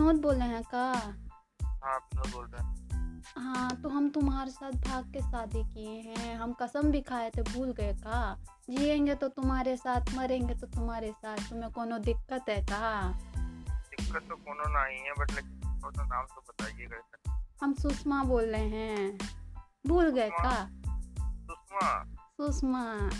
विनोद 0.00 0.16
बोले 0.16 0.44
हैं 0.44 0.62
का? 0.62 0.92
हाँ 1.62 1.96
विनोद 1.96 2.26
बोल 2.32 2.44
रहे 2.46 2.62
हैं। 2.64 3.22
हाँ 3.38 3.70
तो 3.82 3.88
हम 3.88 4.08
तुम्हारे 4.10 4.50
साथ 4.50 4.72
भाग 4.72 5.12
के 5.12 5.20
शादी 5.20 5.62
किए 5.74 6.00
हैं। 6.00 6.36
हम 6.36 6.52
कसम 6.52 6.90
भी 6.90 7.00
खाए 7.00 7.30
थे 7.30 7.42
भूल 7.42 7.72
गए 7.72 7.92
का? 7.92 8.38
जिएँगे 8.70 9.14
तो 9.14 9.28
तुम्हारे 9.28 9.76
साथ 9.76 10.14
मरेंगे 10.14 10.54
तो 10.54 10.66
तुम्हारे 10.66 11.12
साथ। 11.12 11.36
तुम्हें 11.36 11.70
कोनो 11.72 11.98
दिक्कत 11.98 12.44
है 12.48 12.62
का? 12.62 13.12
दिक्कत 13.90 14.26
तो 14.28 14.36
कोनो 14.36 14.64
नहीं 14.68 14.98
है 14.98 15.12
बट 15.18 15.30
लेकिन 15.30 15.80
थोड़ा 15.84 16.04
नाम 16.04 16.24
तो 16.24 16.44
बताइए 16.48 16.86
कैसे 16.86 17.32
हम 17.62 17.74
सुषमा 17.74 18.24
बोल 18.24 18.44
रहे 18.44 18.68
हैं। 18.68 19.18
भूल 19.86 20.10
गए 20.10 20.30
का? 20.30 20.68
सुषमा? 21.46 22.04
सुषमा। 22.14 23.10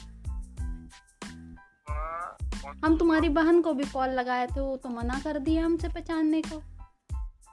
हम 2.84 2.96
तुम्हारी 2.98 3.28
बहन 3.28 3.62
को 3.62 3.72
भी 3.72 3.84
कॉल 3.84 4.08
लगाए 4.08 4.46
थे 4.46 4.60
वो 4.60 4.76
तो 4.76 4.88
मना 4.88 5.20
कर 5.24 5.38
दिया 5.38 5.64
हमसे 5.64 5.88
पहचानने 5.88 6.42
को। 6.42 6.62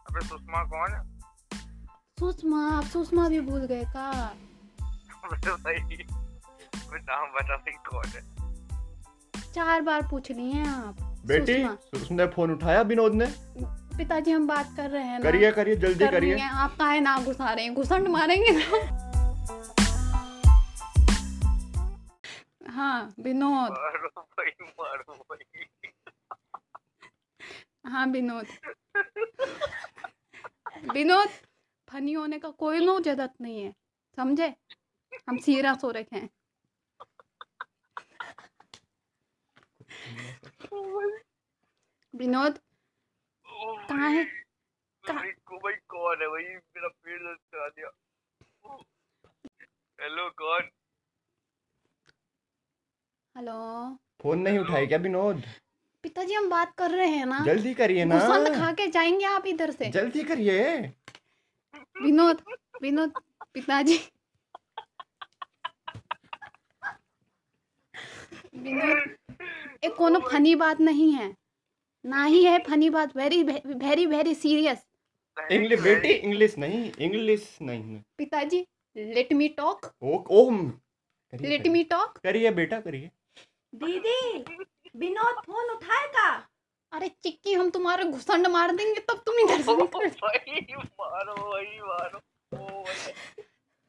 अबे 0.08 0.22
सुषमा 0.26 0.64
कौन 0.64 0.94
है? 0.94 1.02
सुषमा 2.20 2.60
आप 2.72 2.84
सुषमा 2.84 3.28
भी 3.30 3.40
भूल 3.42 3.66
गए 3.66 3.84
का? 3.86 4.12
भाई 5.34 5.78
नाम 7.00 7.26
बता 7.32 7.56
भाई 7.58 7.74
कौन 7.90 8.08
है। 8.08 8.22
चार 9.54 9.82
बार 9.82 10.08
पूछ 10.10 10.32
लिए 10.32 10.52
हैं 10.52 10.68
आप 10.68 11.02
बेटी 11.26 11.54
सुषमा। 11.54 11.76
उसने 11.94 12.26
फ़ोन 12.28 12.52
उठाया 12.52 12.82
विनोद 12.82 13.14
ने? 13.14 13.26
पिताजी 13.98 14.32
हम 14.32 14.48
बात 14.48 14.74
कर 14.78 14.90
रहे 14.90 15.04
हैं 15.04 15.22
करिए 15.22 15.52
करिए 15.52 15.76
जल्दी 15.76 16.08
करिए। 16.08 16.36
हैं। 16.36 16.50
आप 16.50 16.76
काहे 16.80 17.00
ना 17.00 17.18
घुसा 17.20 17.54
रहे 17.54 17.66
हैं 17.66 17.74
घुसंड 17.76 18.08
मारेंगे 18.08 18.52
ना? 18.52 18.66
हाँ 22.72 23.14
विनोद। 23.20 23.72
मारो 23.72 24.10
भाई 24.22 24.52
मारो 24.62 25.14
भाई। 25.14 25.92
हाँ 27.88 28.06
विनोद। 28.08 28.46
विनोद 30.86 31.30
फनी 31.88 32.14
होने 32.14 32.40
का 32.40 32.50
कोई 32.62 32.80
नो 32.86 33.00
ज़रूरत 33.00 33.34
नहीं 33.42 33.62
है 33.64 33.74
समझे? 34.18 34.48
हम 35.30 35.38
सीरियस 35.38 35.84
हो 35.84 35.92
रखे 35.92 36.16
हैं। 36.16 36.30
विनोद 42.14 42.60
कहाँ 43.90 44.10
है? 44.12 44.24
कौन 45.04 46.22
है 46.22 46.28
भाई? 46.28 46.44
मेरा 46.44 46.88
पेट 46.88 47.22
दर्द 47.22 47.40
करा 47.54 47.68
दिया। 47.70 47.90
हेलो 50.00 50.30
कौन? 50.42 50.70
हेलो? 53.36 53.56
फ़ोन 54.22 54.40
नहीं 54.40 54.60
उठाई 54.60 54.88
क्या 54.88 54.98
विनोद? 54.98 55.42
पिताजी 56.18 56.34
हम 56.34 56.50
बात 56.50 56.72
कर 56.78 56.92
रहे 56.92 57.08
हैं 57.08 57.26
ना। 57.26 57.40
जल्दी 57.46 57.74
करिए 57.74 58.06
ना। 58.06 58.16
घुसंड 58.18 58.48
खा 58.56 58.72
के 58.74 58.86
जाएँगे 58.88 59.26
आप 59.26 59.44
इधर 59.48 59.72
से। 59.72 59.90
जल्दी 59.92 60.22
करिए। 60.24 60.62
विनोद 62.02 62.42
विनोद 62.82 63.12
पिताजी। 63.54 63.98
विनोद 68.56 69.44
ये 69.84 69.90
कोनो 69.98 70.20
फनी 70.22 70.56
बात 70.56 70.80
नहीं 70.82 71.12
है। 71.14 71.28
ना 72.06 72.24
ही 72.26 72.44
है 72.44 72.58
फनी 72.60 72.90
बात 72.90 73.16
very 73.18 73.44
very 73.44 74.06
very 74.06 74.34
serious 74.36 74.86
English 75.38 75.82
बेटी 75.82 76.10
इंग्लिश 76.10 76.58
नहीं 76.58 76.92
इंग्लिश 77.00 77.58
नहीं। 77.62 78.02
पिताजी 78.18 78.66
लेट 78.96 79.34
मी 79.34 79.48
टॉक 79.58 79.92
ओ 80.02 80.18
ओम। 80.40 80.66
लेट 81.34 81.68
मी 81.68 81.84
टॉक 81.84 82.18
करिए 82.18 82.52
बेटा 82.54 82.80
करिए। 82.80 83.10
दीदी। 83.76 84.66
विनोद 84.98 85.44
फ़ोन 85.46 85.70
उठाएगा 85.70 86.30
अरे 86.92 87.08
चिक्की 87.24 87.54
हम 87.54 87.70
तुम्हारे 87.70 88.04
घुसंड 88.04 88.48
मार 88.48 88.72
देंगे 88.76 89.00
तब 89.00 89.22
तुम 89.26 89.40
इधर 89.40 89.62
से 89.62 89.76
निकल 89.76 90.06
मारो 91.02 92.16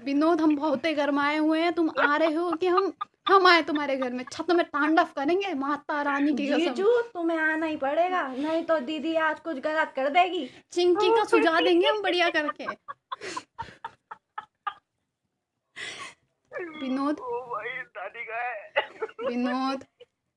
विनोद 0.00 0.40
हम 0.40 0.56
बहुत 0.56 0.84
ही 0.84 0.92
गरमाए 0.94 1.36
हुए 1.36 1.60
हैं 1.60 1.72
तुम 1.72 1.90
आ 2.00 2.16
रहे 2.16 2.34
हो 2.34 2.52
कि 2.52 2.66
हम 2.66 2.92
हम 3.28 3.46
आए 3.46 3.62
तुम्हारे 3.62 3.96
घर 3.96 4.12
में 4.12 4.24
छत 4.32 4.50
में 4.50 4.64
तांडव 4.66 5.04
करेंगे 5.04 5.54
माता 5.54 6.02
रानी 6.02 6.34
की 6.34 6.46
कसम। 6.46 6.58
जीजू 6.58 7.02
तुम्हें 7.02 7.38
आना 7.38 7.66
ही 7.66 7.76
पड़ेगा 7.76 8.26
नहीं 8.28 8.62
तो 8.64 8.78
दीदी 8.80 9.14
आज 9.14 9.40
कुछ 9.40 9.58
गलत 9.58 9.92
कर 9.96 10.08
देगी। 10.08 10.50
चिंकी 10.72 11.08
का 11.08 11.24
सुझा 11.24 11.60
देंगे 11.60 11.88
हम 11.88 12.02
बढ़िया 12.02 12.30
करके। 12.30 12.66
विनोद? 16.82 17.20
विनोद 19.28 19.84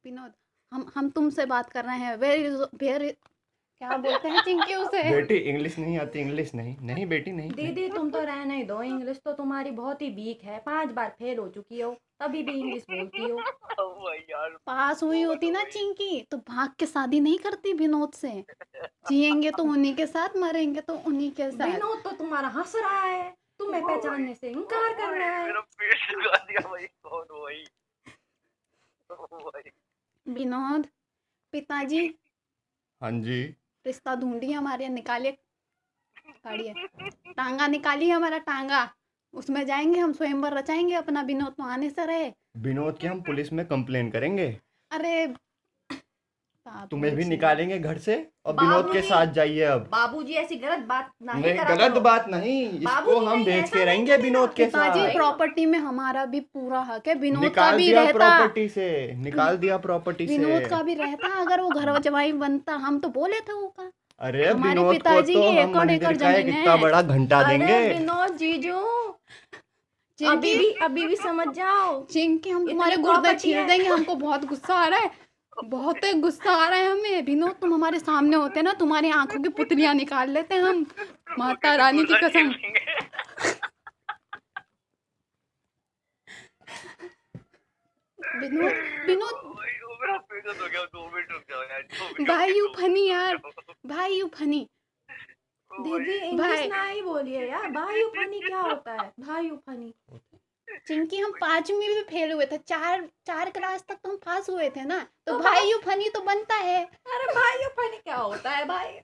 विनोद 0.06 0.34
हम 0.73 0.91
हम 0.95 1.09
तुमसे 1.09 1.45
बात 1.45 1.69
कर 1.69 1.85
रहे 1.85 1.97
हैं। 1.97 2.15
वेरी 2.17 2.49
वेरी 2.49 3.09
क्या 3.09 3.97
बोलते 3.97 4.27
हैं? 4.27 4.43
चिंकी 4.43 4.75
उसे। 4.75 5.03
बेटी 5.03 5.35
इंग्लिश 5.35 5.79
नहीं 5.79 5.99
आती 5.99 6.19
इंग्लिश 6.19 6.53
नहीं। 6.55 6.75
नहीं 6.81 7.05
बेटी 7.05 7.31
नहीं। 7.31 7.51
दीदी 7.51 7.89
तुम 7.89 8.09
तो 8.09 8.21
रहने 8.21 8.57
ही 8.57 8.63
दो। 8.63 8.81
इंग्लिश 8.81 9.17
तो 9.25 9.33
तुम्हारी 9.33 9.71
बहुत 9.71 10.01
ही 10.01 10.09
वीक 10.09 10.43
है। 10.43 10.59
पाँच 10.59 10.89
बार 10.89 11.09
फेल 11.09 11.37
हो 11.37 11.47
चुकी 11.47 11.81
हो 11.81 11.95
तभी 12.19 12.43
भी 12.43 12.51
इंग्लिश 12.51 12.83
बोलती 12.83 13.23
हो। 13.23 13.37
यार 14.29 14.49
पास 14.65 15.03
हुई 15.03 15.21
होती 15.21 15.51
ना 15.51 15.63
चिंकी 15.63 16.21
तो 16.31 16.37
भाग 16.37 16.73
के 16.79 16.85
शादी 16.85 17.19
नहीं 17.19 17.38
करती 17.38 17.73
विनोद 17.73 18.11
से। 18.11 18.43
जिएँगे 19.09 19.51
तो 19.51 19.63
उन्हीं 19.63 19.95
के 19.95 20.07
साथ 20.07 20.38
मरेंगे 20.38 20.81
तो 20.81 20.93
उन्हीं 20.93 21.31
के 21.31 21.51
साथ। 21.51 21.67
विनोद 21.67 22.03
तो 22.03 22.11
तुम्हारा 22.11 22.47
हंस 22.47 22.75
रहा 22.75 23.01
है। 23.01 23.33
तुम्हें 23.59 23.83
पहचानने 23.83 24.33
से 24.33 24.49
इनकार 24.49 24.93
कर 24.93 25.17
रहा 25.17 25.38
है। 25.38 25.53
विनोद 30.27 30.87
पिताजी। 31.53 32.07
हाँ 33.01 33.11
जी। 33.11 33.43
रिश्ता 33.85 34.15
ढूंढिए 34.15 34.53
हमारे 34.53 34.89
निकालिए 34.89 35.31
काढ़िए 36.43 36.73
टांगा 37.33 37.67
निकालिए 37.67 38.11
हमारा 38.11 38.37
टांगा। 38.37 38.89
उसमें 39.33 39.65
जाएँगे 39.65 39.99
हम 39.99 40.13
स्वयंवर 40.13 40.53
रचाएँगे 40.53 40.95
अपना 40.95 41.21
विनोद 41.21 41.53
तो 41.53 41.63
आने 41.63 41.89
से 41.89 42.05
रहे। 42.05 42.31
विनोद 42.57 42.97
के 42.97 43.07
हम 43.07 43.21
पुलिस 43.21 43.51
में 43.53 43.65
कंप्लेन 43.65 44.11
करेंगे। 44.11 44.47
अरे 44.91 45.27
तुम्हें 46.91 47.16
भी 47.16 47.23
निकालेंगे 47.25 47.77
घर 47.79 47.97
से 47.97 48.16
और 48.45 48.53
विनोद 48.55 48.91
के 48.94 49.01
साथ 49.01 49.31
जाइए 49.33 49.61
अब। 49.66 49.88
बाबूजी 49.91 50.33
ऐसी 50.33 50.55
गलत 50.55 50.79
बात 50.88 51.09
नहीं 51.23 51.41
नहीं 51.44 51.57
गलत 51.69 51.97
बात 52.01 52.27
नहीं 52.29 52.61
इसको 52.69 53.17
हम 53.19 53.44
बेच 53.45 53.69
के 53.69 53.85
रहेंगे 53.85 54.17
विनोद 54.19 54.53
के 54.53 54.66
साथ। 54.67 54.97
प्रॉपर्टी 55.13 55.66
में 55.66 55.77
हमारा 55.79 56.25
भी 56.25 56.39
पूरा 56.41 56.79
हक 56.81 57.07
है 57.07 57.16
विनोद 57.16 57.50
का 57.53 57.71
भी 57.71 57.85
दिया 57.85 58.01
रहता। 58.01 58.17
प्रॉपर्टी 58.17 58.67
से 58.69 58.89
निकाल 59.17 59.57
दिया 59.57 59.77
प्रॉपर्टी 59.79 60.27
से। 60.27 60.38
विनोद 60.38 60.67
का 60.69 60.81
भी 60.83 60.94
रहता 60.95 61.33
अगर 61.41 61.61
वो 61.61 61.69
घर 61.69 61.97
जवाई 62.00 62.31
बनता 62.35 62.75
हम 62.85 63.00
तो 63.00 63.09
बोले 63.09 63.39
थे 63.39 63.53
वो 63.53 63.67
का। 63.69 63.91
अरे 64.21 64.53
विनोद 64.53 64.85
को 64.85 64.91
पिताजी 64.91 65.33
तो 65.33 65.50
हम 65.51 65.77
मंदिर 65.77 66.17
का 66.17 66.31
एक 66.31 66.47
इतना 66.47 66.75
बड़ा 66.77 67.01
घंटा 67.01 67.44
देंगे। 67.44 67.88
विनोद 67.89 68.38
जीजू 68.38 68.77
अभी 70.19 70.53
चिंकी 70.53 70.57
भी 70.57 70.71
अभी 70.85 71.05
भी 71.07 71.16
समझ 71.16 71.47
जाओ। 71.55 72.03
चिंकी 72.05 72.50
हम 72.50 72.67
तुम्हारे 72.67 72.97
गुर्दे 73.00 73.33
छील 73.35 73.66
देंगे 73.67 73.88
हमको 73.88 74.16
बहुत 74.17 74.45
गुस्सा 74.45 74.75
आ 74.75 74.88
रहा 74.88 75.00
है। 75.00 75.20
बहुत 75.63 76.03
ही 76.03 76.13
गुस्सा 76.13 76.51
आ 76.51 76.67
रहा 76.67 76.79
है 76.79 76.91
हमें। 76.91 77.22
विनोद 77.22 77.51
तुम 77.51 77.73
हमारे 77.73 78.00
सामने 78.00 78.35
होते 78.35 78.62
ना 78.62 78.73
तुम्हारी 78.73 79.09
आँखों 79.12 79.41
की 79.44 79.50
पुतलियाँ 79.50 79.94
निकाल 79.94 80.29
लेते 80.29 80.56
हैं 80.56 80.62
हम। 80.62 80.85
माता 81.39 81.75
रानी 81.75 82.06
की 82.06 82.13
कसम। 82.23 82.53
विनोद 88.39 88.73
विनोद। 89.07 89.50
भाई 92.28 92.53
यू 92.53 92.68
फनी 92.78 93.07
यार। 93.09 93.38
भाई 93.85 94.13
यू 94.13 94.28
फनी। 94.28 94.68
दीदी 95.72 96.18
भाई, 96.19 96.29
इंग्लिश। 96.29 96.66
ना 96.66 96.83
ही 96.83 97.01
बोलिए 97.01 97.50
यार। 97.50 97.69
भाई 97.72 98.01
यू 98.01 98.07
फनी 98.07 98.39
क्या 98.39 98.59
होता 98.59 98.91
है? 98.91 99.12
भाई 99.19 99.47
यू 99.47 99.56
फनी। 99.56 99.94
चिंकी 100.88 101.18
हम 101.18 101.31
पांचवी 101.31 101.95
में 101.95 102.04
फेल 102.04 102.31
हुए 102.31 102.45
थे 102.45 102.57
चार 102.57 103.10
चार 103.28 103.50
क्लास 103.50 103.86
तक 103.89 103.95
तो 103.95 104.10
हम 104.10 104.18
पास 104.18 104.50
हुए 104.50 104.69
थे 104.69 104.86
ना 104.86 105.00
तो 105.00 105.31
तो 105.31 105.39
भाई 105.39 105.72
यू 105.72 105.78
फनी 105.78 106.10
तो 106.10 106.22
बनता 106.22 106.56
है। 106.56 106.86
अरे 106.86 107.33
भाई 107.33 107.63
यू 107.63 107.69
फनी 107.69 107.98
क्या 107.98 108.16
होता 108.16 108.51
है 108.51 108.66
भाई? 108.66 109.00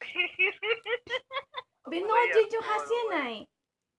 विनोद 1.88 2.32
जीजू 2.32 2.60
हंसिए 2.60 3.18
नहीं 3.18 3.46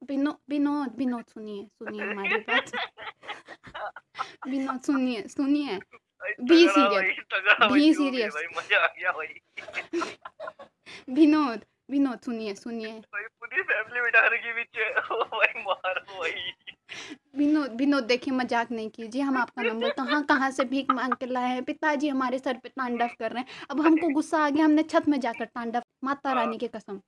विनोद 0.10 0.38
विनोद 0.50 0.96
विनोद 0.98 1.25
सुनिए 1.25 1.66
सुनिए 1.66 2.02
हमारी 2.02 2.36
बात। 2.36 2.72
विनोद 4.48 4.81
सुनिए 4.81 5.24
सुनिए। 5.28 5.80
जो 8.31 8.40
है 8.40 8.48
मज़ा 8.58 8.78
आ 8.78 8.88
गया 8.88 9.12
भाई। 9.12 9.42
विनोद 11.10 11.66
विनोद 11.92 12.19
सुनिए 12.19 12.56
सुनिए। 12.56 13.02
पूरी 13.16 13.62
फैमिली 13.62 14.02
बिठा 14.02 14.28
रखी 14.28 14.54
पीछे। 14.54 15.16
ओ 15.16 15.24
भाई 15.24 15.62
मारो 15.62 16.22
भाई। 16.22 16.54
विनोद 17.44 17.72
विनोद 17.72 18.04
देखिए 18.04 18.34
मज़ाक 18.34 18.72
नहीं 18.72 18.90
कीजिए 18.90 19.22
हम 19.22 19.38
आपका 19.38 19.63
नंबर 19.63 19.90
कहाँ 19.90 20.24
कहाँ 20.24 20.51
से 20.51 20.63
भीख 20.63 20.92
मांग 20.92 21.13
के 21.13 21.25
लाए 21.25 21.50
हैं? 21.50 21.63
पिताजी 21.63 22.10
हमारे 22.10 22.40
सर 22.40 22.57
पे 22.57 22.69
तांडव 22.69 23.07
कर 23.19 23.31
रहे 23.31 23.44
हैं। 23.44 23.68
अब 23.69 23.81
हमको 23.81 24.10
गुस्सा 24.10 24.45
आ 24.45 24.50
गया 24.50 24.66
हमने 24.66 24.84
छत 24.84 25.07
में 25.07 25.19
जाकर 25.19 25.45
तांडव 25.45 25.84
माता 26.04 26.34
रानी 26.34 26.57
की 26.57 26.68
कसम। 26.68 27.01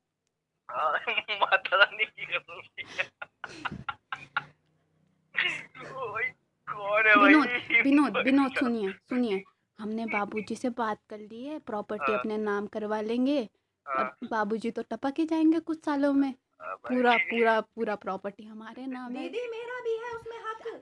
हाँ, 0.70 0.94
माता 1.42 1.78
रानी 1.78 2.06
की 2.06 2.26
कसम। 2.26 2.62
है 7.08 7.16
विनोद 7.16 7.48
विनोद 7.84 8.18
विनोद 8.18 8.52
सुनिए 8.52 8.92
सुनिए। 8.92 9.44
हमने 9.80 10.06
बाबूजी 10.06 10.56
से 10.56 10.70
बात 10.70 11.00
कर 11.10 11.20
ली 11.20 11.46
है 11.46 11.60
प्रॉपर्टी 11.60 12.12
हाँ। 12.12 12.20
अपने 12.20 12.38
नाम 12.38 12.68
करवा 12.68 13.02
लेंगे। 13.02 13.50
हाँ, 13.88 14.06
अब 14.06 14.28
बाबूजी 14.32 14.72
तो 14.72 14.82
टपक 14.82 15.14
ही 15.18 15.26
जाएँगे 15.26 15.60
कुछ 15.60 15.86
सालों 15.86 16.14
में। 16.14 16.28
हाँ, 16.28 16.36
पूरा 16.66 17.16
पूरा 17.30 17.60
पूरा 17.62 17.96
प्रॉपर्टी 17.96 18.44
हमारे 18.44 18.86
नाम 18.88 19.12
है। 19.12 19.22
दीदी 19.22 19.48
मेरा 19.50 19.80
भी 19.82 19.96
है 19.98 20.12
उसमें 20.16 20.38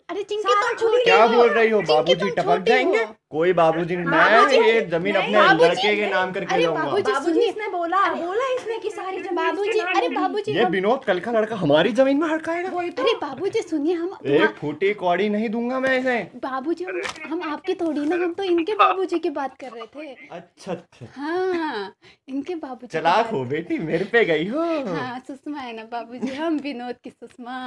अरे 0.09 0.24
चिंकी 0.24 0.44
तुम 0.44 0.62
छोटी 0.62 0.75
छोटी 0.81 1.03
क्या 1.03 1.24
हो। 1.24 1.35
बोल 1.35 1.50
रही 1.50 1.69
हो? 1.69 1.81
बाबूजी 1.81 2.30
टपक 2.31 2.63
जाएँगे? 2.68 3.06
कोई 3.33 3.53
बाबूजी 3.53 3.95
नहीं 3.95 4.06
मैं 4.06 4.63
ये 4.63 4.81
ज़मीन 4.88 5.15
अपने 5.15 5.41
लड़के 5.59 5.95
के 5.95 6.09
नाम 6.09 6.31
करके 6.31 6.53
अरे 6.53 6.63
जाऊँगा। 6.63 6.83
बाबूजी, 6.83 7.12
बाबूजी 7.12 7.39
इसने 7.41 7.68
बोला। 7.68 8.01
बोला 8.15 8.47
इसने 8.56 8.77
कि 8.80 8.89
सारी 8.89 9.18
ज़मीन 9.18 9.35
बाबूजी 9.35 9.80
अरे 9.80 10.09
बाबूजी 10.09 10.51
ये 10.51 10.65
विनोद 10.65 11.03
कल 11.06 11.19
का 11.19 11.31
लड़का 11.31 11.56
हमारी 11.56 11.91
ज़मीन 11.91 12.18
में 12.18 12.27
हड़काएगा। 12.30 12.69
तो। 12.69 13.03
अरे 13.03 13.13
बाबूजी 13.21 13.62
सुनिए 13.62 13.94
हम 13.94 14.18
एक 14.25 14.56
फूटी 14.59 14.94
कौड़ी 14.94 15.30
नहीं 15.30 15.50
दूँगा 15.50 15.80
मैं 15.80 15.97
इसे। 16.00 16.19
बाबूजी 16.44 16.86
हम 17.29 17.41
आपकी 17.51 17.74
थोड़ी 17.81 18.06
ना 18.06 18.15
हम 18.15 18.33
तो 18.33 18.44
इनके 18.44 18.75
बाबूजी 18.75 19.19
की 19.19 19.29
बात 19.39 19.57
कर 19.59 19.71
रहे 19.71 19.88
थे। 19.95 20.13
अच्छा 20.31 20.71
अच्छा। 20.71 21.07
हाँ 21.15 21.94
इनके 22.29 22.56
बाबू 22.57 22.88
चलाक 22.88 23.31
हो 23.31 23.44
बेटी 23.45 23.77
मेरे 23.79 24.06
पे 24.13 24.24
गई 24.25 24.47
हो। 24.47 24.62
हाँ 24.94 25.19
सुषमा 25.27 25.59
है 25.59 25.75
ना 25.75 25.83
बाबूजी 25.91 26.36
हम 26.36 26.57
विनोद 26.63 26.95
की 27.03 27.09
सुषमा। 27.09 27.57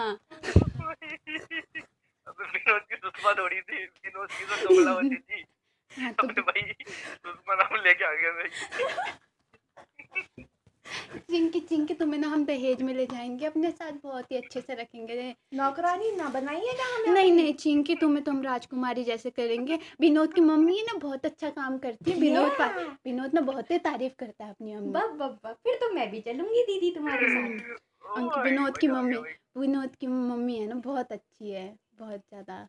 विनोद 2.41 2.83
की 2.83 2.97
सुषमा 2.97 3.33
थोड़ी 3.33 3.61
थी 3.61 3.85
विनोद 3.85 4.29
की 4.29 4.45
तो 4.45 4.69
कमलावती 4.69 5.17
थी। 5.17 5.45
हाँ 6.01 6.13
तो 6.13 6.43
भाई 6.43 6.75
सुषमा 7.03 7.55
नाम 7.55 7.77
लेके 7.85 8.05
आ 8.05 8.13
गया 8.13 8.31
भाई। 8.33 8.49
चिंकी 11.31 11.61
चिंकी 11.61 11.95
तुम्हें 11.95 12.21
ना 12.21 12.29
हम 12.29 12.45
दहेज 12.45 12.83
में 12.83 12.95
ले 12.95 13.07
जाएँगे। 13.07 13.47
अपने 13.47 13.71
साथ 13.71 13.93
बहुत 13.93 14.33
ही 14.33 14.37
अच्छे 14.37 14.61
से 14.61 14.75
रखेंगे। 14.75 15.35
नौकरानी 15.55 16.17
ना 16.17 16.29
बनाइएगा 16.29 16.95
हमें 16.95 17.15
नहीं 17.15 17.33
नहीं 17.33 17.55
चिंकी 17.55 17.95
तुम्हें 17.95 18.25
तो 18.25 18.33
हम 18.33 18.43
राजकुमारी 18.43 19.05
जैसे 19.05 19.31
करेंगे। 19.31 19.79
विनोद 20.01 20.35
की 20.35 20.41
मम्मी 20.41 20.79
है 20.79 20.85
ना 20.85 20.99
बहुत 20.99 21.27
अच्छा 21.27 21.51
काम 21.51 21.79
करती 21.79 22.11
है। 22.11 22.19
विनोद. 22.19 22.53
विनोद 23.05 23.35
ना 23.35 23.41
बहुत 23.41 23.71
ही 23.71 23.79
तारीफ़ 23.79 24.13
करता 24.19 24.45
है 24.45 24.51
अपनी 24.51 24.77
मम्मी। 24.77 24.91
बब 24.91 25.17
बब 25.17 25.39
बब 25.45 25.55
फिर 25.55 25.75
तो 25.75 25.93
मैं 25.95 26.11
भी 26.11 26.21
चलूँगी 26.21 26.63
दीदी 26.63 26.91
तुम्हारे 26.91 27.29
साथ। 27.29 27.77
उनकी 28.07 28.41
विनोद 28.41 28.79
की 28.79 28.89
मम्मी 28.89 29.17
विनोद 29.57 29.95
की 29.97 30.07
मम्मी 30.07 30.59
है 30.59 30.67
ना 30.67 30.75
बहुत 30.75 31.13
अच्छी 31.13 31.51
है 31.51 31.67
बहुत 31.95 32.21
ज़्यादा। 32.21 32.69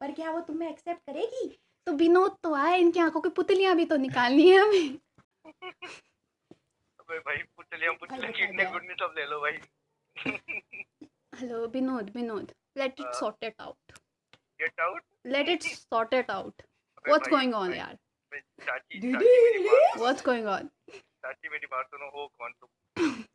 पर 0.00 0.12
क्या 0.12 0.30
वो 0.30 0.40
तुम्हें 0.40 0.68
एक्सेप्ट 0.70 1.02
करेगी? 1.06 1.48
तो 1.86 1.92
विनोद 1.92 2.36
तो 2.42 2.54
आए 2.54 2.78
इनकी 2.78 3.00
आँखों 3.00 3.20
की 3.20 3.28
पुतलियाँ 3.28 3.74
भी 3.76 3.84
तो 3.84 3.96
निकालनी 3.96 4.48
है 4.50 4.58
हमें। 4.58 4.98
अबे 7.00 7.18
भाई 7.18 7.36
पुतलियाँ 7.56 7.94
पुतलियाँ 7.94 8.32
किडनी 8.32 8.64
गुडनी 8.64 8.94
सब 8.94 9.14
ले 9.18 9.26
लो 9.26 9.40
भाई। 9.40 9.58
Hello 11.40 11.66
Vinod 11.66 12.10
Vinod 12.16 12.52
let 12.78 13.00
it. 13.00 13.14
Sort 13.14 13.44
it 13.44 13.60
out 13.60 13.92
get 14.60 14.80
out 14.80 15.02
let 15.26 15.48
it 15.48 15.62
sort 15.62 16.14
it 16.14 16.30
out 16.30 16.62
what's 17.08 17.28
going 17.28 17.54
on 17.54 17.74
यार? 17.74 17.96
चाची 18.60 19.12
व्हाट्स 19.98 20.24
गोइंग 20.24 20.46
ऑन 20.46 20.68
चाची 20.92 21.48
मेरी 21.48 21.66
बात 21.66 21.86
सुनो 21.86 22.10
हो 22.10 22.26
कौन 22.38 22.52
तुम? 22.52 22.68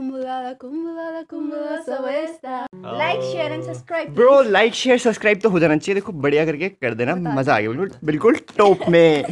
कुंभला 0.00 0.52
कुंभला 0.60 1.20
कुंभला 1.30 1.76
सवेस्ता 1.86 2.60
like 2.98 3.20
share 3.22 3.52
and 3.52 3.62
subscribe 3.64 4.14
bro 4.14 4.40
like 4.42 4.74
share 4.74 4.98
subscribe 4.98 5.40
तो 5.40 5.48
हो 5.50 5.58
जाना 5.60 5.76
चाहिए। 5.76 5.94
देखो 5.94 6.12
बढ़िया 6.22 6.44
करके 6.46 6.68
कर 6.68 6.94
देना 6.94 7.14
मज़ा 7.16 7.54
आ 7.54 7.60
गया। 7.60 7.70
बिल्कुल 7.70 7.90
बिल्कुल 8.04 8.36
टॉप 8.58 8.88
में। 8.88 9.24